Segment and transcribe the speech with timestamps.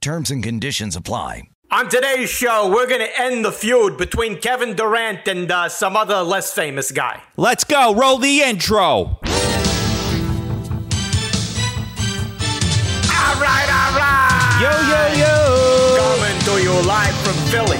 [0.00, 1.42] Terms and conditions apply.
[1.70, 5.94] On today's show, we're going to end the feud between Kevin Durant and uh, some
[5.94, 7.22] other less famous guy.
[7.36, 7.94] Let's go.
[7.94, 8.80] Roll the intro.
[8.80, 9.18] All
[13.36, 14.58] right, all right.
[14.62, 15.98] Yo, yo, yo.
[15.98, 17.76] Coming to you live from Philly.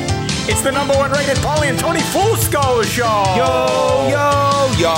[0.46, 3.24] It's the number one rated Paulie and Tony Fusco show.
[3.34, 4.94] Yo, yo, yo.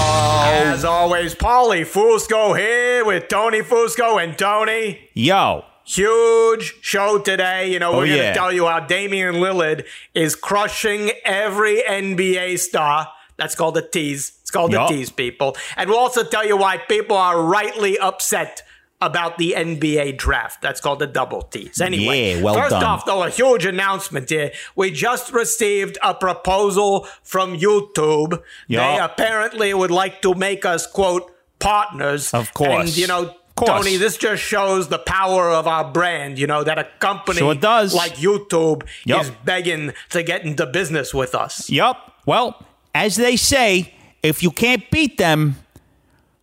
[0.73, 5.09] As always, Paulie Fusco here with Tony Fusco and Tony.
[5.15, 5.67] Yo.
[5.85, 7.71] Huge show today.
[7.73, 9.85] You know, we're Oh, going to tell you how Damian Lillard
[10.15, 13.09] is crushing every NBA star.
[13.37, 14.33] That's called a tease.
[14.43, 14.91] It's called Yup.
[14.91, 15.57] a tease, people.
[15.77, 18.63] And we'll also tell you why people are rightly upset
[19.01, 20.63] about the NBA draft.
[20.63, 21.81] That's called a double tease.
[21.81, 22.85] Anyway, Yeah, well first done.
[22.85, 24.53] off, though, a huge announcement here.
[24.77, 28.41] We just received a proposal from YouTube.
[28.69, 32.33] They apparently would like to make us, quote, partners.
[32.33, 32.71] Of course.
[32.91, 33.35] And, you know,
[33.67, 33.85] course.
[33.85, 37.55] Tony, this just shows the power of our brand, you know, that a company Sure
[37.55, 37.95] does.
[37.95, 39.23] like YouTube Yup.
[39.23, 41.69] is begging to get into business with us.
[41.71, 42.21] Yup.
[42.27, 42.65] Well,
[42.95, 45.57] as they say, if you can't beat them,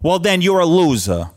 [0.01, 1.31] well, then you're a loser.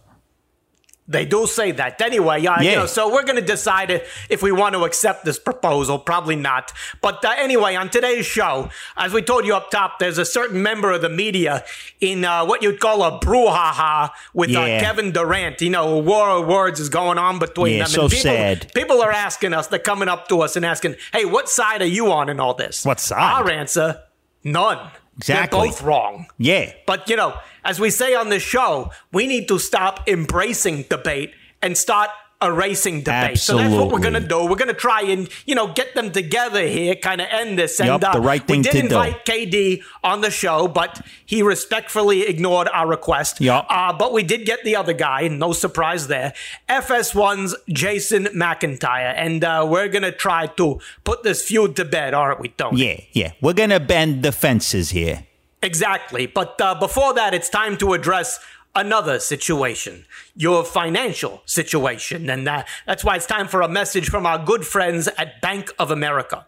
[1.08, 2.00] They do say that.
[2.00, 3.90] Anyway, yeah, you know, so we're going to decide
[4.30, 5.98] if, we want to accept this proposal.
[5.98, 6.72] Probably not.
[7.00, 10.62] But uh, anyway, on today's show, as we told you up top, there's a certain
[10.62, 11.64] member of the media
[12.00, 14.80] in uh, what you'd call a brouhaha with uh, Yeah.
[14.80, 15.60] Kevin Durant.
[15.60, 17.88] You know, a war of words is going on between Yeah, them.
[17.90, 18.72] so and people, sad.
[18.72, 21.84] People are asking us, they're coming up to us and asking, hey, what side are
[21.86, 22.84] you on in all this?
[22.84, 23.20] What side?
[23.42, 24.02] Our answer,
[24.44, 24.78] none.
[25.18, 25.58] Exactly.
[25.58, 26.26] They're both wrong.
[26.38, 26.72] Yeah.
[26.86, 27.34] But, you know,
[27.64, 32.10] as we say on this show, we need to stop embracing debate and start
[32.42, 33.38] erasing debate.
[33.38, 34.46] So that's what we're going to Absolutely.
[34.46, 34.50] do.
[34.50, 37.80] We're going to try and, you know, get them together here, kind of end this.
[37.80, 38.84] And uh, the right thing we did to do.
[38.86, 43.40] invite KD on the show, but he respectfully ignored our request.
[43.40, 43.66] Yup.
[43.68, 46.32] Uh, but we did get the other guy, no surprise there.
[46.68, 49.14] FS1's Jason McIntyre.
[49.16, 52.86] And uh, we're going to try to put this feud to bed, aren't we, Tony?
[52.86, 53.32] Yeah, yeah.
[53.40, 55.26] We're going to bend the fences here.
[55.62, 56.26] Exactly.
[56.26, 58.40] But uh, before that, it's time to address
[58.74, 62.30] another situation your financial situation.
[62.30, 65.70] And uh, that's why it's time for a message from our good friends at Bank
[65.78, 66.46] of America.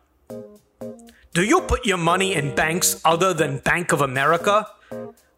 [1.35, 4.69] Do you put your money in banks other than Bank of America?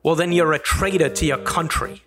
[0.02, 2.02] Well, then you're a traitor to your country.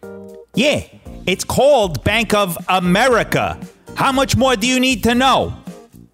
[0.53, 0.83] Yeah,
[1.25, 3.59] it's called Bank of America.
[3.95, 5.53] How much more do you need to know?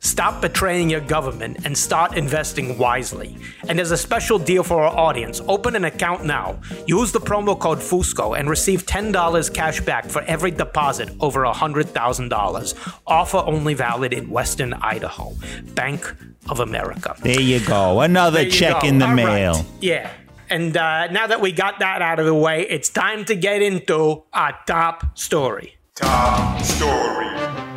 [0.05, 3.35] Stop betraying your government and start investing wisely.
[3.67, 5.41] And there's a special deal for our audience.
[5.47, 6.59] Open an account now.
[6.85, 12.95] Use the promo code FUSCO and receive $10 cash back for every deposit over $100,000.
[13.07, 15.33] Offer only valid in Western Idaho.
[15.73, 16.15] Bank
[16.49, 17.15] of America.
[17.21, 18.01] There you go.
[18.01, 18.87] Another you check go.
[18.87, 19.25] in the All right.
[19.25, 19.65] mail.
[19.81, 20.11] Yeah.
[20.51, 23.63] And uh, now that we got that out of the way, it's time to get
[23.63, 25.77] into our top story.
[25.95, 27.74] Top story.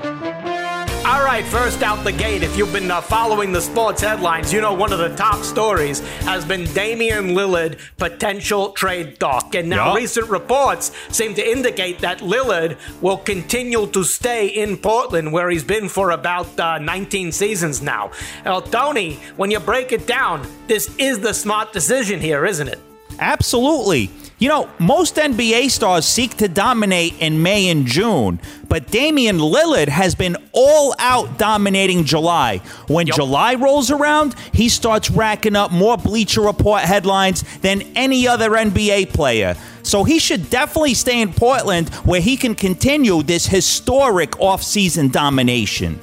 [1.38, 4.72] Right, first out the gate, if you've been uh, following the sports headlines, you know
[4.72, 9.54] one of the top stories has been Damian Lillard potential trade talk.
[9.54, 10.00] And now Yeah.
[10.00, 15.62] recent reports seem to indicate that Lillard will continue to stay in Portland, where he's
[15.62, 18.10] been for about uh, 19 seasons now.
[18.44, 22.80] Well, Tony, when you break it down, this is the smart decision here, isn't it?
[23.20, 24.10] Absolutely.
[24.40, 28.38] You know, most NBA stars seek to dominate in May and June,
[28.68, 32.58] but Damian Lillard has been all out dominating July.
[32.86, 33.16] When Yup.
[33.16, 39.12] July rolls around, he starts racking up more Bleacher Report headlines than any other NBA
[39.12, 39.56] player.
[39.82, 45.98] So he should definitely stay in Portland where he can continue this historic offseason domination.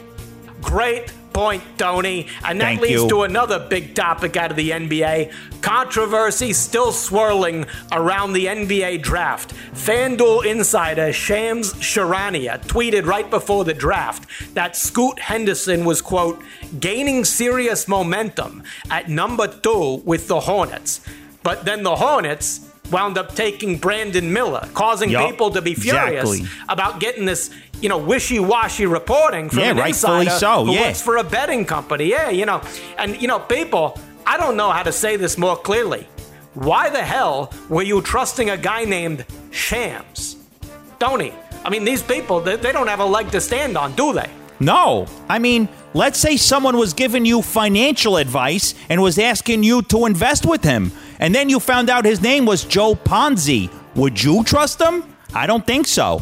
[0.62, 2.28] Great point, Tony.
[2.46, 3.10] And that Thank leads you.
[3.10, 5.34] to another big topic out of the NBA.
[5.62, 9.54] Controversy still swirling around the NBA draft.
[9.74, 16.42] FanDuel insider Shams Charania tweeted right before the draft that Scoot Henderson was, quote,
[16.80, 21.02] gaining serious momentum at number two with the Hornets.
[21.44, 26.32] But then the Hornets wound up taking Brandon Miller, causing Yup, people to be furious
[26.32, 26.60] exactly.
[26.70, 27.52] about getting this,
[27.86, 30.88] you know, wishy-washy reporting from Yeah, an rightfully insider so, who yeah.
[30.88, 32.06] works for a betting company.
[32.06, 32.60] Yeah, you know,
[32.98, 34.00] and you know, people.
[34.26, 36.08] I don't know how to say this more clearly.
[36.56, 40.38] Why the hell were you trusting a guy named Shams,
[40.98, 41.32] Tony?
[41.64, 44.32] I mean, these people they, they don't have a leg to stand on, do they?
[44.60, 45.06] No.
[45.30, 50.08] I mean, let's say someone was giving you financial advice and was asking you to
[50.08, 53.70] invest with him, and then you found out his name was Joe Ponzi.
[53.94, 55.04] Would you trust him?
[55.36, 56.20] I don't think so.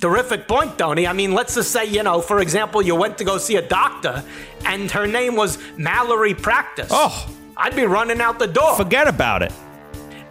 [0.00, 1.06] Terrific point, Tony.
[1.06, 3.66] I mean, let's just say, you know, for example, you went to go see a
[3.66, 4.22] doctor
[4.66, 6.88] and her name was Mallory Practice.
[6.90, 7.28] Oh.
[7.56, 8.74] I'd be running out the door.
[8.76, 9.52] Forget about it.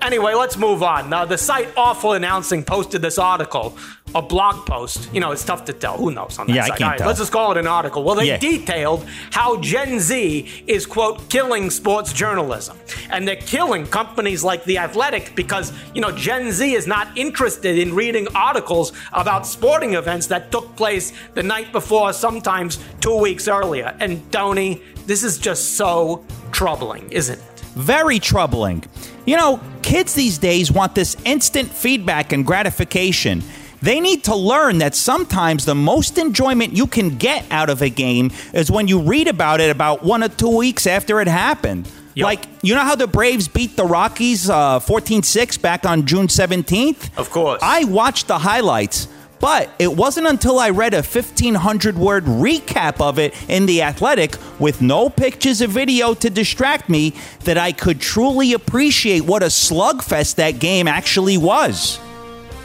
[0.03, 1.09] Anyway, let's move on.
[1.09, 3.77] Now, the site Awful Announcing posted this article,
[4.13, 5.09] a blog post.
[5.13, 5.95] You know, it's tough to tell.
[5.97, 6.77] Who knows on that Yeah, I site?
[6.77, 7.07] can't All right, tell.
[7.07, 8.03] Let's just call it an article.
[8.03, 8.37] Well, they Yeah.
[8.37, 12.77] detailed how Gen Z is, quote, killing sports journalism.
[13.09, 17.79] And they're killing companies like The Athletic because, you know, Gen Z is not interested
[17.79, 23.47] in reading articles about sporting events that took place the night before, sometimes two weeks
[23.47, 23.95] earlier.
[24.01, 27.59] And, Tony, this is just so troubling, isn't it?
[27.75, 28.83] Very troubling.
[29.25, 33.43] You know, kids these days want this instant feedback and gratification.
[33.81, 37.89] They need to learn that sometimes the most enjoyment you can get out of a
[37.89, 41.87] game is when you read about it about one or two weeks after it happened.
[42.15, 42.25] Yup.
[42.25, 46.27] Like, you know how the Braves beat the Rockies uh, 14 6 back on June
[46.27, 47.17] 17th?
[47.17, 47.59] Of course.
[47.61, 49.07] I watched the highlights,
[49.43, 54.37] but it wasn't until I read a 1,500 word recap of it in The Athletic
[54.57, 59.47] with no pictures or video to distract me that I could truly appreciate what a
[59.47, 61.99] slugfest that game actually was.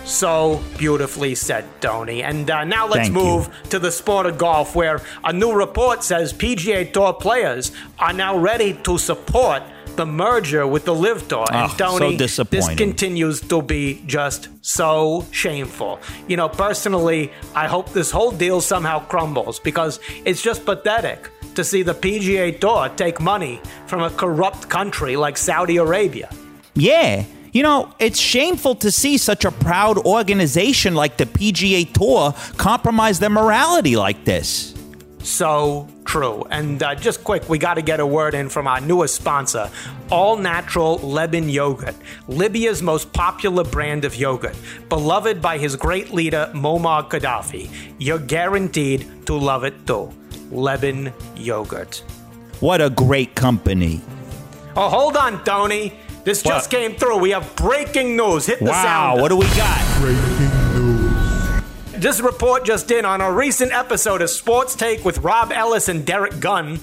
[0.04, 2.22] So beautifully said, Tony.
[2.22, 3.25] And uh, now let's Thank you.
[3.25, 8.12] move to the sport of golf, where a new report says PGA Tour players are
[8.12, 9.64] now ready to support
[9.99, 11.45] the merger with the LIV Tour.
[11.50, 12.69] And Ah, so Tony, disappointing.
[12.69, 16.00] this continues to be just so shameful.
[16.29, 21.62] You know, personally, I hope this whole deal somehow crumbles because it's just pathetic to
[21.65, 26.31] see the PGA Tour take money from a corrupt country like Saudi Arabia.
[26.75, 27.25] Yeah.
[27.53, 33.19] You know, it's shameful to see such a proud organization like the PGA Tour compromise
[33.19, 34.75] their morality like this.
[35.28, 36.46] So true.
[36.50, 39.70] And uh, just quick, we got to get a word in from our newest sponsor,
[40.10, 41.94] All Natural Lebanon Yogurt,
[42.28, 44.56] Libya's most popular brand of yogurt,
[44.88, 47.69] beloved by his great leader, Muammar Gaddafi.
[47.98, 50.10] You're guaranteed to love it too.
[50.50, 52.02] Lebanon Yogurt.
[52.60, 54.00] What a great company.
[54.76, 55.92] Oh, hold on, Tony.
[56.25, 57.18] This just came through.
[57.18, 58.47] We have breaking news.
[58.47, 59.16] Hit the Wow, sound.
[59.16, 60.67] Wow, what do we got?
[61.99, 66.07] This report just in on a recent episode of Sports Take with Rob Ellis and
[66.07, 66.78] Derek Gunn.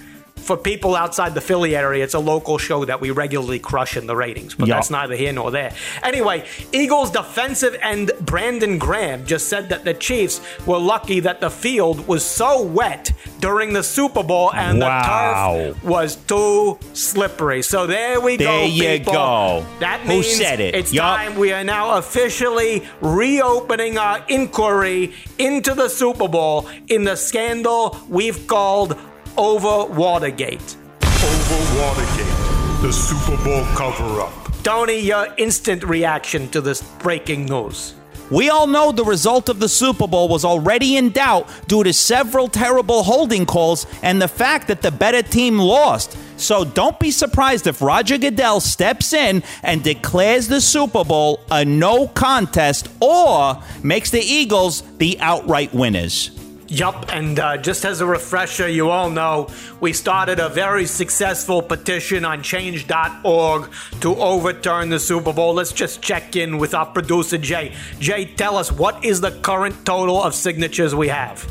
[0.46, 4.06] For people outside the Philly area, it's a local show that we regularly crush in
[4.06, 4.78] the ratings, but Yup.
[4.78, 5.74] that's neither here nor there.
[6.04, 11.50] Anyway, Eagles defensive end Brandon Graham just said that the Chiefs were lucky that the
[11.50, 15.58] field was so wet during the Super Bowl and Wow.
[15.58, 17.64] the turf was too slippery.
[17.64, 19.66] So there we go, There you go.
[19.80, 20.76] That Who said it?
[20.76, 21.18] it's Yup.
[21.18, 27.98] time we are now officially reopening our inquiry into the Super Bowl in the scandal
[28.08, 28.96] we've called
[29.38, 30.78] Over Watergate.
[31.02, 34.32] Over Watergate, the Super Bowl cover up.
[34.64, 37.96] Tony, your instant reaction to this breaking news.
[38.32, 41.92] We all know the result of the Super Bowl was already in doubt due to
[41.92, 46.18] several terrible holding calls and the fact that the better team lost.
[46.38, 51.66] So don't be surprised if Roger Goodell steps in and declares the Super Bowl a
[51.66, 56.32] no contest or makes the Eagles the outright winners.
[56.76, 59.48] Yup, and uh, just as a refresher, you all know
[59.80, 65.54] we started a very successful petition on change.org to overturn the Super Bowl.
[65.54, 67.74] Let's just check in with our producer, Jay.
[68.00, 71.50] Jay, tell us what is the current total of signatures we have?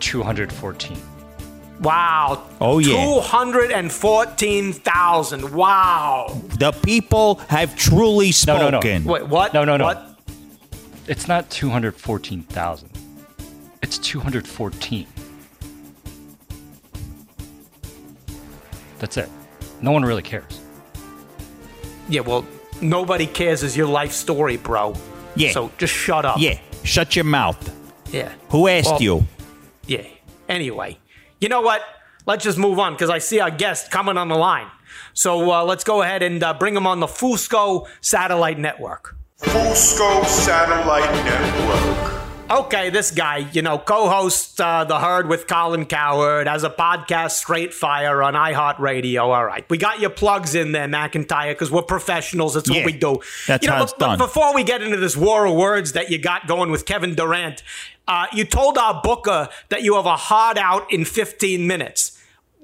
[0.00, 0.98] 214.
[1.80, 2.48] Wow.
[2.60, 2.96] Oh, yeah.
[2.96, 5.54] 214,000.
[5.54, 6.42] Wow.
[6.58, 8.72] The people have truly spoken.
[8.72, 9.12] No, no, no.
[9.12, 9.54] Wait, what?
[9.54, 9.84] No, no, no.
[9.84, 10.05] What?
[11.08, 12.90] It's not 214,000.
[13.82, 15.06] It's 214.
[18.98, 19.28] That's it.
[19.82, 20.60] No one really cares.
[22.08, 22.44] Yeah, well,
[22.80, 24.94] nobody cares is your life story, bro.
[25.34, 25.52] Yeah.
[25.52, 26.38] So just shut up.
[26.38, 27.72] Yeah, shut your mouth.
[28.10, 28.32] Yeah.
[28.50, 29.26] Who asked Well, you?
[29.86, 30.06] Yeah.
[30.48, 30.98] Anyway,
[31.40, 31.82] you know what?
[32.26, 34.66] Let's just move on because I see our guest coming on the line.
[35.12, 39.16] So uh, let's go ahead and uh, bring him on the Fusco Satellite Network.
[39.40, 42.12] Fusco Satellite Network.
[42.48, 47.32] Okay, this guy, you know, co-hosts uh, The Herd with Colin Cowherd, has a podcast,
[47.32, 49.20] Straight Fire, on iHeartRadio.
[49.24, 52.54] All right, we got your plugs in there, McIntyre, because we're professionals.
[52.54, 53.18] That's Yeah, what we do.
[53.48, 54.18] that's you know, how it's but- but done.
[54.18, 57.62] Before we get into this war of words that you got going with Kevin Durant,
[58.08, 62.15] uh, you told our booker that you have a hard out in 15 minutes.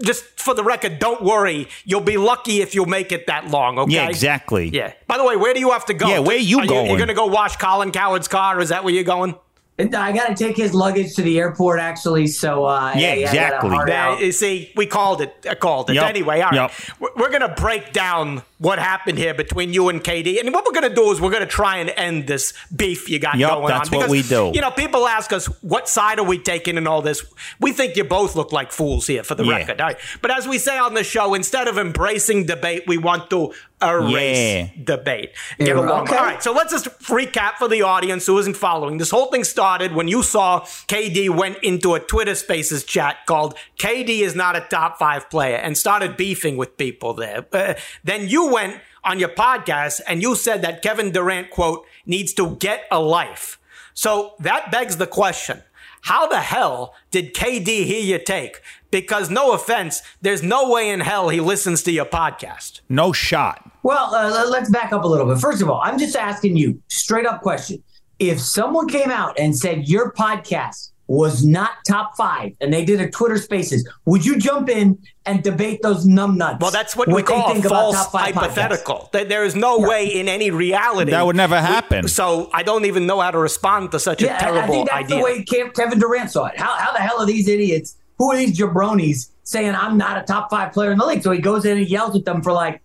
[0.05, 1.69] Just for the record, don't worry.
[1.85, 3.95] You'll be lucky if you'll make it that long, okay?
[3.95, 4.69] Yeah, exactly.
[4.69, 4.93] Yeah.
[5.07, 6.09] By the way, where do you have to go?
[6.09, 6.87] Yeah, where you Are going?
[6.87, 8.61] You, are going to go wash Colin Cowherd's car?
[8.61, 9.37] Is that where you're going?
[9.83, 12.29] And I got to take his luggage to the airport, actually.
[12.29, 13.71] So, uh, Yeah, I- I got a exactly.
[13.71, 15.35] hard Yeah, you see, we called it.
[15.49, 15.95] I called it.
[15.95, 16.55] Yup, Anyway, all right.
[16.55, 16.73] yup.
[17.01, 20.39] We're, we're going to break down what happened here between you and KD.
[20.39, 23.09] And what we're going to do is we're going to try and end this beef
[23.09, 23.99] you got Yup, going that's on.
[23.99, 24.53] what we do.
[24.55, 27.25] You know, people ask us, what side are we taking in all this?
[27.59, 29.57] We think you both look like fools here, for the Yeah.
[29.57, 29.81] record.
[29.81, 29.97] All right.
[30.21, 34.37] But as we say on the show, instead of embracing debate, we want to erase
[34.77, 34.85] Yeah.
[34.85, 35.31] debate.
[35.59, 36.03] Yeah, Get along.
[36.03, 36.17] okay.
[36.17, 36.43] All right.
[36.43, 38.99] So let's just recap for the audience who isn't following.
[38.99, 43.55] This whole thing started when you saw KD went into a Twitter Spaces chat called
[43.79, 47.47] "KD is not a top five player" and started beefing with people there.
[47.53, 47.75] Uh,
[48.05, 52.57] then you went on your podcast and you said that Kevin Durant quote needs to
[52.57, 53.59] get a life.
[53.95, 55.62] So that begs the question.
[56.03, 58.61] How the hell did KD hear your take?
[58.93, 62.81] Because no offense, there's no way in hell he listens to your podcast.
[62.89, 63.69] No shot.
[63.83, 65.39] Well, uh, let- let's back up a little bit.
[65.41, 67.83] First of all, I'm just asking you straight up question.
[68.21, 73.01] If someone came out and said your podcast was not top five and they did
[73.01, 74.97] a Twitter spaces, would you jump in
[75.27, 76.61] and debate those numbnuts?
[76.61, 78.41] Well, that's what, we they call a about false top five podcasts?
[78.41, 79.09] hypothetical.
[79.13, 82.07] That there is no way in any reality That would never happen.
[82.09, 84.75] So I don't even know how to respond to such a Yeah, I- I terrible
[84.75, 85.17] think that's idea.
[85.17, 85.45] the way
[85.75, 86.59] Kevin Durant saw it.
[86.61, 87.97] How, how the hell are these idiots?
[88.23, 91.25] Who are these jabronis saying I'm not a top five player in the league?
[91.25, 92.81] So he goes in and yells at them for like,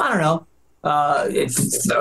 [0.00, 0.46] I don't know,
[0.82, 1.28] uh,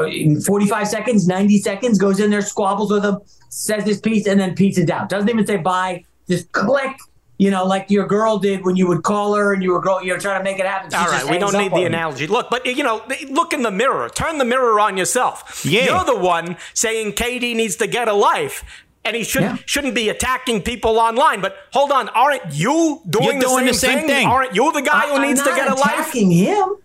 [0.08, 3.20] in 45 seconds, 90 seconds, goes in there, squabbles with them,
[3.50, 5.08] says his piece, and then peace it out.
[5.08, 6.98] Doesn't even say bye, just click.
[7.38, 10.02] You know, like your girl did when you would call her and you were go,
[10.02, 10.90] you were trying to make it happen.
[10.90, 11.86] She All just right, we don't need on the you.
[11.86, 12.26] analogy.
[12.26, 14.10] Look, but you know, look in the mirror.
[14.10, 15.64] Turn the mirror on yourself.
[15.64, 15.86] Yeah.
[15.86, 18.66] You're the one saying KD needs to get a life.
[19.10, 19.58] And he should, Yeah.
[19.66, 21.42] shouldn't be attacking people online.
[21.42, 24.28] But hold on, aren't you doing, You're doing the, the same same thing.
[24.28, 26.00] Aren't you the guy who I- needs I'm to get a life?
[26.00, 26.76] attacking him.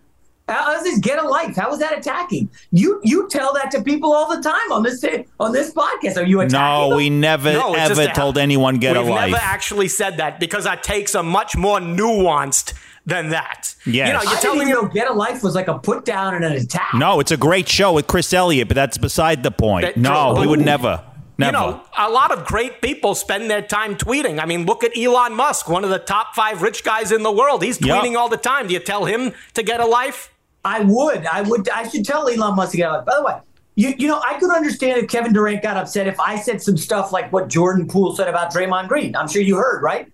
[0.48, 1.54] How is this get a life?
[1.56, 2.48] How is that attacking?
[2.70, 5.02] You you tell that to people all the time on this
[5.40, 6.16] on this podcast.
[6.18, 6.58] Are you attacking?
[6.60, 6.96] No, them?
[6.96, 9.24] we never No, ever a- told anyone get We've a life.
[9.26, 12.72] We never actually said that because that takes a much more nuanced
[13.06, 13.74] than that.
[13.86, 14.06] Yes.
[14.08, 16.34] you know, you're didn't telling even him get a life was like a put down
[16.34, 16.92] and an attack.
[16.94, 19.84] no, it's a great show with Chris Elliott, but that's beside the point.
[19.86, 21.02] That- no, we would never.
[21.36, 21.56] Never.
[21.56, 24.40] You know, a lot of great people spend their time tweeting.
[24.40, 27.32] I mean, look at Elon Musk, one of the top five rich guys in the
[27.32, 27.62] world.
[27.62, 28.04] He's Yup.
[28.04, 28.68] tweeting all the time.
[28.68, 30.32] Do you tell him to get a life?
[30.64, 31.26] I would.
[31.26, 31.68] I would.
[31.68, 33.04] I should tell Elon Musk to get a life.
[33.04, 33.38] By the way,
[33.74, 36.76] you you know I could understand if Kevin Durant got upset if I said some
[36.76, 39.16] stuff like what Jordan Poole said about Draymond Green.
[39.16, 40.10] I'm sure you heard, right?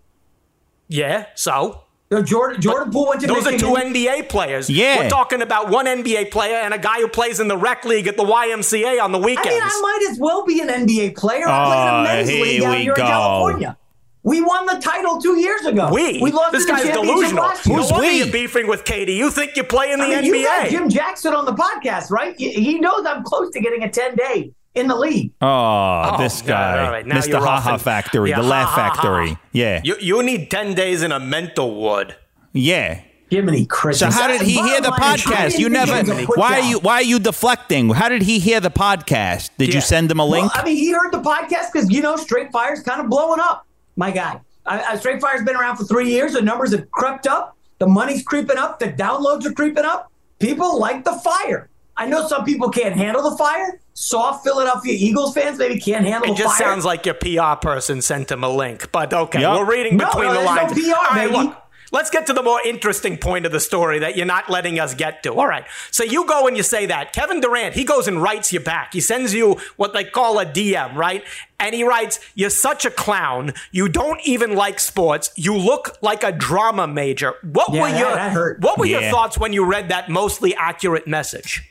[0.89, 1.83] Yeah, so?
[2.11, 4.69] You know, Jordan Jordan Poole went to Those are two NBA players.
[4.69, 4.99] Yeah.
[4.99, 8.09] We're talking about one NBA player and a guy who plays in the rec league
[8.09, 9.47] at the YMCA on the weekends.
[9.47, 11.47] I mean, I might as well be an NBA player.
[11.49, 13.03] I Oh, played in a men's here league down we here go.
[13.03, 13.77] in California.
[14.25, 15.89] We won the title two years ago.
[15.93, 17.45] we, we lost this in the guy's delusional.
[17.45, 17.77] last year.
[17.77, 18.19] No Who's wonder we?
[18.19, 19.15] you're beefing with KD.
[19.17, 20.71] You think you play in the I mean, you got NBA?
[20.71, 22.35] Jim Jackson on the podcast, right?
[22.37, 25.33] He- He knows I'm close to getting a 10 day in the league.
[25.41, 26.85] Oh, Oh, this God, guy.
[26.87, 27.29] all right, now Mr.
[27.29, 28.95] you're Haha and- Factory, Yeah, the Laugh ha, ha, ha.
[28.95, 29.39] Factory.
[29.53, 29.81] Yeah.
[29.85, 32.17] You, you need 10 days in a mental ward.
[32.53, 33.03] yeah.
[33.31, 34.13] Give Jiminy Christmas.
[34.17, 35.59] So how did he hear the line is, I podcast?
[35.61, 35.95] You never.
[35.95, 36.81] it was a put Why are you?
[36.81, 37.89] Why are you deflecting?
[37.91, 39.51] How did he hear the podcast?
[39.57, 39.77] Did Yeah.
[39.77, 40.53] you send him a link?
[40.53, 43.39] Well, I mean, he heard the podcast because you know Straight Fire's kind of blowing
[43.39, 43.65] up.
[43.95, 46.33] My guy, I, I, Straight Fire's been around for three years.
[46.33, 47.57] The numbers have crept up.
[47.79, 48.81] The money's creeping up.
[48.81, 50.11] The downloads are creeping up.
[50.41, 51.69] People like the fire.
[51.97, 56.33] I know some people can't handle the fire, soft Philadelphia Eagles fans maybe can't handle
[56.33, 56.69] It just fire.
[56.69, 59.57] sounds like your PR person sent him a link, but okay, Yep.
[59.57, 60.73] we're reading between no, the there's no lines.
[60.73, 61.37] PR, All right, baby.
[61.49, 61.57] look,
[61.93, 64.95] let's get to the more interesting point of the story that you're not letting us
[64.95, 65.35] get to.
[65.35, 68.53] All right, so you go and you say that Kevin Durant, he goes and writes
[68.53, 68.93] you back.
[68.93, 71.25] He sends you what they call a DM, right?
[71.59, 73.53] And he writes, "You're such a clown.
[73.71, 75.31] You don't even like sports.
[75.37, 78.61] You look like a drama major." What Yeah, were that- your that hurt.
[78.61, 81.65] What were your thoughts when you read that mostly accurate message?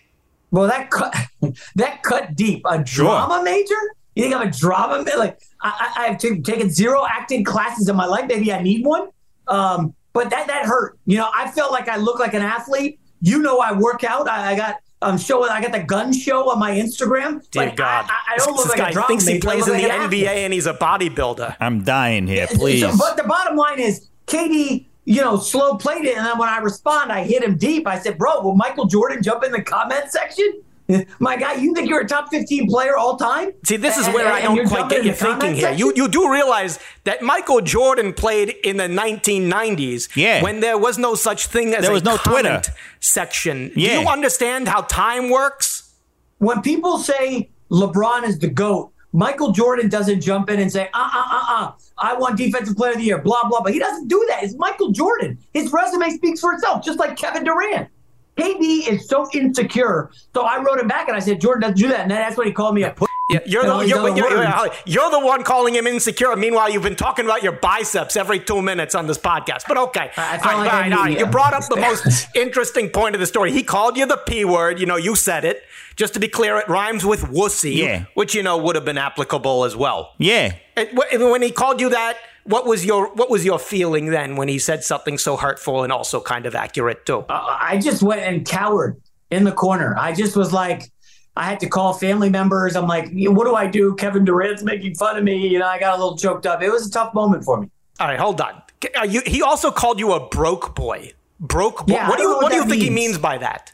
[0.51, 1.15] Well, that cut
[1.75, 2.63] that cut deep.
[2.69, 3.75] A drama major?
[4.15, 7.87] You think I'm a drama ma- like I, I, I've t- taken zero acting classes
[7.87, 8.25] in my life.
[8.27, 9.09] Maybe I need one.
[9.47, 10.97] Um, but that that hurt.
[11.05, 12.99] You know, I felt like I look like an athlete.
[13.21, 14.27] You know, I work out.
[14.27, 15.49] I, I got um showing.
[15.49, 17.47] I got the gun show on my Instagram.
[17.51, 19.25] Dear like, God, I, I, I don't this, look this like guy a drama thinks
[19.27, 19.47] he major.
[19.47, 20.27] I plays look in the like an NBA athlete.
[20.27, 21.55] and he's a bodybuilder.
[21.59, 22.81] I'm dying here, please.
[22.89, 26.49] So, but the bottom line is, KD, you know, slow played it, and then when
[26.49, 27.87] I respond, I hit him deep.
[27.87, 30.61] I said, "Bro, will Michael Jordan jump in the comment section?"
[31.19, 33.51] My guy, you think you're a top 15 player all time?
[33.63, 35.69] See, this is where and- I don't quite get in you thinking here.
[35.71, 35.95] You section?
[36.03, 40.41] you do realize that Michael Jordan played in the 1990s Yeah.
[40.41, 42.61] when there was no such thing as There a was no Twitter.
[42.99, 43.71] section.
[43.75, 43.95] Yeah.
[43.97, 45.93] Do you understand how time works?
[46.39, 51.09] when people say LeBron is the GOAT, Michael Jordan doesn't jump in and say, uh
[51.13, 53.71] uh uh uh, I want defensive player of the year, blah, blah, blah.
[53.71, 54.43] He doesn't do that.
[54.43, 55.37] It's Michael Jordan.
[55.53, 57.89] His resume speaks for itself, just like Kevin Durant.
[58.37, 60.11] KD is so insecure.
[60.33, 62.01] So I wrote him back and I said, Jordan doesn't do that.
[62.01, 63.09] And that's when he called me a pussy.
[63.29, 66.35] Yeah, you're the you're, you're, you're, the one calling him insecure.
[66.35, 69.65] Meanwhile, you've been talking about your biceps every two minutes on this podcast.
[69.67, 71.11] But okay, I- I all felt right, like all I right, knew all right.
[71.13, 71.19] you.
[71.19, 73.51] You brought up the most interesting point of the story.
[73.51, 74.79] He called you the p word.
[74.79, 75.61] You know, you said it.
[75.99, 78.05] Just to be clear, it rhymes with wussy, Yeah.
[78.13, 80.13] which you know would have been applicable as well.
[80.17, 80.53] yeah.
[80.77, 82.15] It- wh- when he called you that,
[82.45, 85.91] what was your what was your feeling then when he said something so hurtful and
[85.91, 87.25] also kind of accurate too?
[87.27, 88.95] Uh, I just went and cowered
[89.29, 89.93] in the corner.
[89.99, 90.89] I just was like,
[91.35, 92.77] I had to call family members.
[92.77, 93.93] I'm like, what do I do?
[93.95, 95.35] Kevin Durant's making fun of me.
[95.49, 96.61] You know, I got a little choked up.
[96.63, 97.67] It was a tough moment for me.
[97.99, 98.61] All right, hold on.
[98.97, 101.11] Are you, he also called you a broke boy.
[101.41, 101.93] Broke boy.
[101.95, 103.09] Yeah, what do you what, what do you that think he means.
[103.11, 103.73] means by that?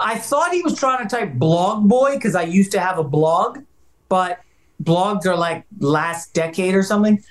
[0.00, 3.04] I thought he was trying to type blog boy because I used to have a
[3.04, 3.58] blog,
[4.08, 4.40] but
[4.82, 7.22] blogs are like last decade or something.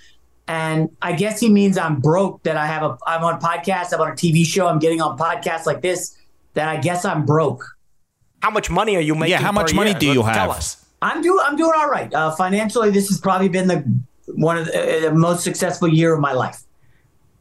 [0.47, 4.01] And I guess he means I'm broke, that I have a I'm on podcast, I'm
[4.01, 6.17] on a TV show, I'm getting on podcasts like this,
[6.53, 7.63] that I guess I'm broke.
[8.41, 9.31] How much money are you making?
[9.31, 9.99] Yeah, how much per money year?
[9.99, 10.49] do you Tell have?
[10.49, 10.85] us.
[11.01, 12.13] I'm doing I'm doing all right.
[12.13, 13.83] Uh, financially, this has probably been the
[14.35, 16.61] one of the, uh, the most successful year of my life.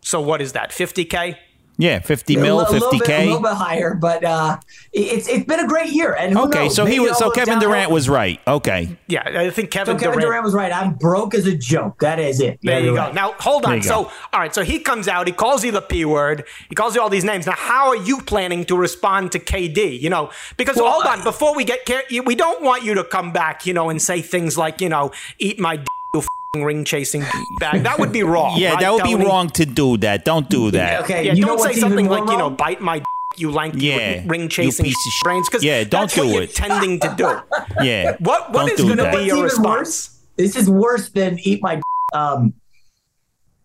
[0.01, 0.71] So what is that?
[0.71, 1.37] 50k?
[1.81, 3.27] Yeah, 50 a, mil, little bit, 50K.
[3.27, 4.59] little bit higher, but uh,
[4.93, 6.12] it- it's it's been a great year.
[6.12, 6.75] And who Okay, knows?
[6.75, 8.41] so he was so look Kevin down- Durant was right.
[8.49, 8.97] Okay.
[9.07, 10.21] Yeah, I think So Kevin, Kevin Durant.
[10.23, 10.73] Durant was right.
[10.73, 12.01] I'm broke as a joke.
[12.01, 12.59] That is it.
[12.64, 13.03] There Yeah, you go.
[13.03, 13.14] right.
[13.14, 13.81] Now hold on.
[13.83, 14.11] So go.
[14.33, 14.53] all right.
[14.53, 15.29] So he comes out.
[15.29, 16.45] He calls you the p word.
[16.69, 17.47] He calls you all these names.
[17.47, 20.01] Now how are you planning to respond to KD?
[20.01, 21.21] You know, because Well, hold on.
[21.21, 21.88] I- Before we get
[22.27, 23.67] we don't want you to come back.
[23.67, 27.25] You know, and say things like you know, eat my d- you f***ing ring chasing
[27.59, 27.83] bag.
[27.85, 28.59] That would be wrong.
[28.59, 29.27] Yeah, right, that would be Tony?
[29.27, 30.25] wrong to do that.
[30.25, 31.03] Don't do that.
[31.03, 32.57] Okay, Yeah, you know don't say what's something even like you know, wrong?
[32.57, 33.05] bite my d-
[33.37, 35.49] you lanky Yeah, ring you chasing piece of sh- brains.
[35.49, 36.55] Because Yeah, don't that's what do you're it.
[36.55, 37.41] tending to do.
[37.85, 38.17] Yeah.
[38.19, 39.15] What what Don't is do going to that.
[39.15, 39.67] be your even response?
[39.79, 40.15] worse?
[40.37, 41.81] This is worse than eat my.
[42.15, 42.55] Um,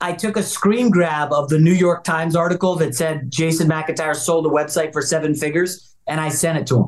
[0.01, 4.15] I took a screen grab of the New York Times article that said Jason McIntyre
[4.15, 6.87] sold a website for seven figures, and I sent it to him.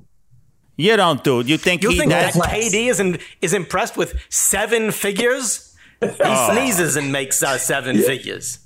[0.75, 1.47] You don't do it.
[1.47, 2.43] You think You he think that that.
[2.49, 5.73] KD is in, is impressed with seven figures?
[6.11, 6.49] He Oh.
[6.53, 8.59] sneezes and makes uh, seven figures.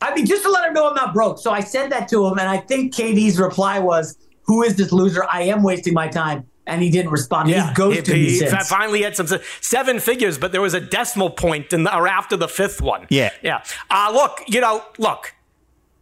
[0.00, 1.38] I mean, just to let him know I'm not broke.
[1.38, 4.92] So I sent that to him, and I think KD's reply was, "Who is this
[4.92, 5.24] loser?
[5.30, 7.50] I am wasting my time." And he didn't respond.
[7.50, 8.68] He's ghosted he, me he since.
[8.70, 9.26] finally had some
[9.60, 13.06] seven figures, but there was a decimal point in the, or after the fifth one.
[13.10, 13.30] Yeah.
[13.42, 13.62] yeah.
[13.90, 15.33] Uh, look, you know, look.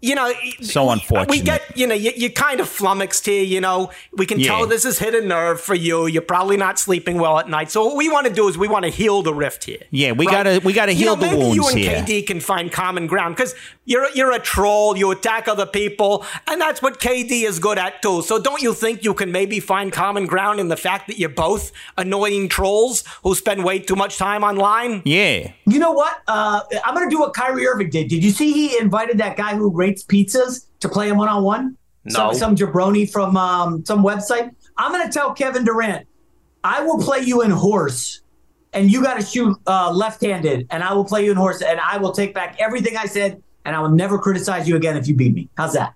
[0.04, 1.30] You know, So we- unfortunate.
[1.30, 3.44] We get, you know, you, you kind of flummoxed here.
[3.44, 4.48] You know, we can Yeah.
[4.48, 6.06] tell this has hit a nerve for you.
[6.06, 7.70] You're probably not sleeping well at night.
[7.70, 9.78] So what we want to do is we want to heal the rift here.
[9.92, 10.32] Yeah, we right?
[10.32, 11.74] gotta- we gotta You heal know, the wounds here.
[11.74, 12.20] maybe you and here.
[12.20, 14.96] KD can find common ground because you're you're a troll.
[14.96, 18.22] You attack other people, and that's what KD is good at too.
[18.22, 21.28] So don't you think you can maybe find common ground in the fact that you're
[21.28, 25.02] both annoying trolls who spend way too much time online?
[25.04, 25.52] yeah.
[25.66, 26.20] You know what?
[26.28, 28.08] Uh, I'm going to do what Kyrie Irving did.
[28.08, 31.42] Did you see he invited that guy who rates pizzas to play him one on
[31.42, 31.76] one?
[32.04, 32.32] No.
[32.32, 34.54] Some, some jabroni from um, some website.
[34.76, 36.06] I'm going to tell Kevin Durant,
[36.64, 38.20] I will play you in horse,
[38.72, 41.62] and you got to shoot uh, left handed, and I will play you in horse,
[41.62, 44.96] and I will take back everything I said, and I will never criticize you again
[44.96, 45.48] if you beat me.
[45.56, 45.94] How's that?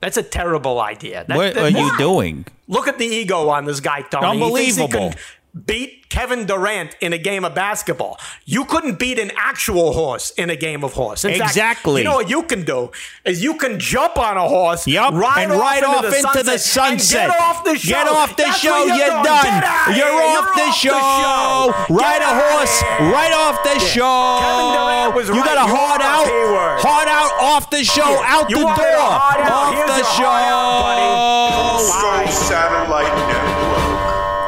[0.00, 1.24] That's a terrible idea.
[1.28, 2.46] That- What that- are you doing?
[2.68, 4.26] Look at the ego on this guy, Tony.
[4.26, 5.14] He he Unbelievable.
[5.54, 8.18] Can beat Kevin Durant in a game of basketball.
[8.44, 11.24] You couldn't beat an actual horse in a game of horse.
[11.24, 12.02] In fact, Exactly.
[12.02, 12.90] you know what you can do
[13.24, 16.08] is you can jump on a horse, Yup, ride and off ride into, off the,
[16.08, 17.28] into sunset, the sunset.
[17.30, 17.88] get off the show.
[17.88, 18.70] Get off the That's show.
[18.70, 19.24] what You're done.
[19.44, 20.38] Get outta You're here.
[20.38, 21.72] off the show.
[21.88, 22.82] Get Ride a horse.
[23.12, 24.38] Right off the show.
[24.40, 25.44] Kevin Durant was you right.
[25.44, 26.26] got a hard out.
[26.26, 26.78] P-word.
[26.80, 27.32] Hard out.
[27.42, 28.22] Off the show.
[28.24, 28.70] Out You the door.
[28.70, 29.40] out.
[29.50, 32.30] Off Here's the your hard out, buddy.
[32.30, 32.46] show.
[32.46, 33.83] Satellite Network.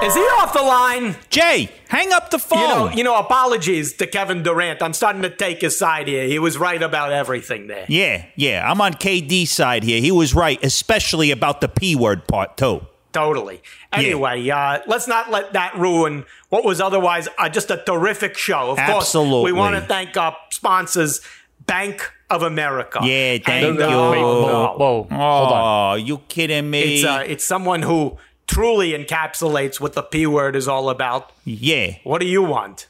[0.03, 1.17] Is he off the line?
[1.31, 2.61] Jay, hang up the phone.
[2.61, 3.17] You know, you know.
[3.17, 4.83] Apologies to Kevin Durant.
[4.83, 6.27] I'm starting to take his side here.
[6.29, 7.87] He was right about everything there.
[7.89, 8.71] yeah, yeah.
[8.71, 10.01] I'm on KD's side here.
[10.01, 12.87] He was right, especially about the P word part too.
[13.13, 13.63] Totally.
[13.93, 18.73] Anyway, uh, let's not let that ruin what was otherwise uh, just a terrific show.
[18.73, 19.51] Of course, Absolutely.
[19.53, 21.21] we want to thank our sponsors,
[21.67, 22.99] Bank of America.
[23.03, 23.85] Yeah, thank And, you.
[23.85, 25.93] uh, Wait, whoa, whoa, hold on.
[25.93, 26.97] Oh, you kidding me?
[26.97, 31.33] It's uh, it's someone who truly encapsulates what the P word is all about.
[31.45, 31.97] yeah.
[32.05, 32.89] What do you want?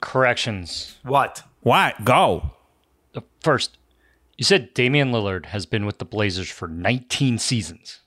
[0.00, 0.96] Corrections.
[1.02, 1.42] What?
[1.60, 2.04] What?
[2.04, 2.52] Go.
[3.14, 3.76] Uh, First,
[4.38, 8.00] you said Damian Lillard has been with the Blazers for 19 seasons.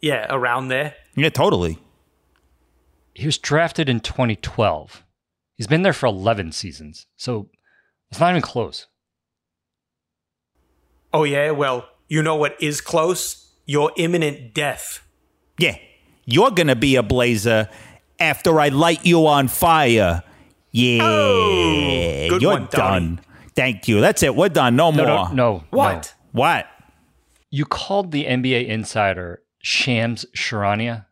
[0.00, 0.94] Yeah, around there.
[1.14, 1.78] Yeah, totally.
[3.14, 5.04] He was drafted in 2012.
[5.56, 7.48] He's been there for 11 seasons, so
[8.10, 8.86] it's not even close.
[11.12, 11.52] Oh yeah.
[11.52, 13.52] Well, you know what is close?
[13.66, 15.03] Your imminent death.
[15.58, 15.76] Yeah.
[16.24, 17.68] You're going to be a blazer
[18.18, 20.22] after I light you on fire.
[20.72, 20.98] Yeah.
[21.02, 22.82] Oh, good You're one, Tony.
[23.16, 23.20] done.
[23.54, 24.00] Thank you.
[24.00, 24.34] That's it.
[24.34, 24.74] We're done.
[24.76, 25.06] No, No, more.
[25.06, 25.64] no, no.
[25.70, 26.14] What?
[26.32, 26.40] no.
[26.40, 26.66] What?
[27.50, 31.06] You called the NBA insider Shams Charania?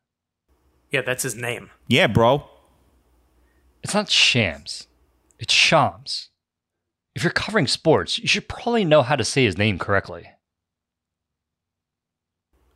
[0.91, 1.71] Yeah, that's his name.
[1.87, 2.45] Yeah, bro.
[3.85, 4.89] It's not Shams.
[5.39, 6.31] It's Shams.
[7.15, 10.27] If you're covering sports, you should probably know how to say his name correctly.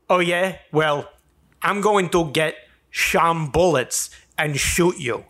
[0.08, 0.58] Oh yeah.
[0.72, 1.08] Well,
[1.66, 2.54] I'm going to get
[2.90, 5.24] sham bullets and shoot you.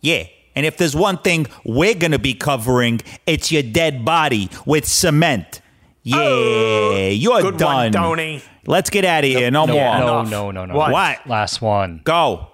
[0.00, 0.24] Yeah.
[0.54, 4.84] And if there's one thing we're going to be covering, it's your dead body with
[4.86, 5.60] cement.
[6.02, 6.16] Yeah.
[6.18, 7.74] Oh, you're Oh, Good done.
[7.74, 8.42] one, Tony.
[8.66, 9.50] Let's get out of here.
[9.50, 9.98] No, No, more.
[9.98, 10.74] no, no, no, no.
[10.76, 10.92] What?
[10.92, 11.26] What?
[11.26, 12.00] Last one.
[12.04, 12.48] Go.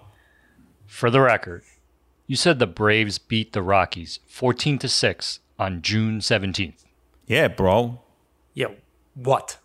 [0.86, 1.62] For the record,
[2.26, 6.84] you said the Braves beat the Rockies 14 to 6 on June 17th.
[7.26, 8.00] Yeah, bro.
[8.54, 8.68] Yeah.
[9.14, 9.58] What?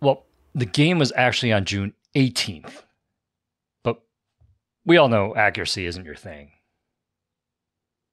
[0.00, 0.24] Well,
[0.54, 2.82] the game was actually on June 18th.
[3.82, 4.00] But
[4.84, 6.50] we all know accuracy isn't your thing.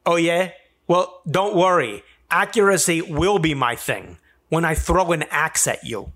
[0.05, 0.51] Oh yeah.
[0.87, 2.03] Well, don't worry.
[2.29, 4.17] Accuracy will be my thing
[4.49, 6.11] when I throw an axe at you.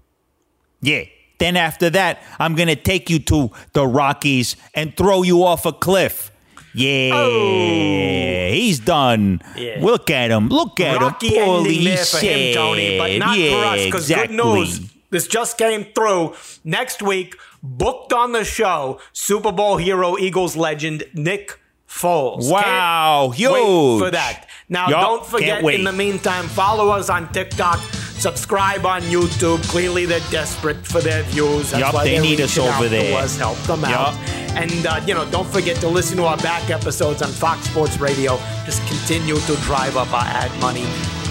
[0.82, 1.04] Yeah.
[1.40, 5.66] Then after that, I'm going to take you to the Rockies and throw you off
[5.66, 6.32] a cliff.
[6.76, 7.12] Yeah.
[7.14, 8.50] Oh.
[8.52, 9.42] He's done.
[9.44, 9.60] Oh.
[9.60, 9.78] Yeah.
[9.82, 10.50] Look at him.
[10.50, 11.46] Look at Rocky him.
[11.46, 13.86] Poorly ending there for him, Tony, but not yeah, for us.
[13.86, 14.38] Because exactly.
[14.38, 16.36] good news, this just came through.
[16.64, 22.50] Next week, booked on the show, Super Bowl hero, Eagles legend Nick Foles.
[22.50, 23.52] Wow, Can't huge.
[23.52, 24.46] Wait for that.
[24.70, 25.64] Now, don't forget.
[25.64, 27.80] In the meantime, follow us on TikTok.
[28.20, 29.64] Subscribe on YouTube.
[29.70, 31.72] Clearly, they're desperate for their views.
[31.72, 33.12] That's Yup, why they need us over out there.
[33.12, 34.14] To us, help them out.
[34.14, 34.30] Yup.
[34.58, 38.00] And uh, you know, don't forget to listen to our back episodes on Fox Sports
[38.00, 38.38] Radio.
[38.66, 40.86] Just continue to drive up our ad money.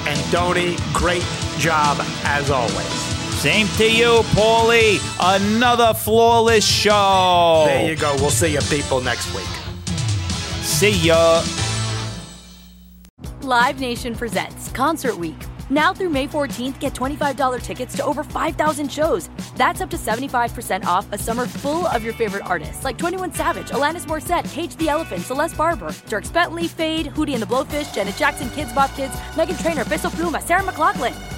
[0.06, 1.24] And Tony, great
[1.58, 3.17] job as always.
[3.38, 4.98] Same to you, Paulie.
[5.20, 7.66] Another flawless show.
[7.68, 8.12] There you go.
[8.16, 9.46] We'll see you people next week.
[10.62, 11.44] See ya.
[13.42, 15.37] Live Nation presents Concert Week.
[15.70, 19.31] Now through May 14th, get $25 tickets to over 5,000 shows.
[19.55, 23.68] That's up to 75% off a summer full of your favorite artists like 21 Savage,
[23.68, 28.16] Alanis Morissette, Cage the Elephant, Celeste Barber, Dierks Bentley, Fade, Hootie and the Blowfish, Janet
[28.16, 31.38] Jackson, Kidz Bop Kids, Meghan Trainor, Peso Pluma, Sarah McLachlan.